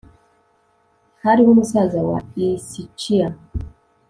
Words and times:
hariho 1.23 1.49
umusaza 1.51 1.99
wa 2.09 2.19
ischia 2.45 3.27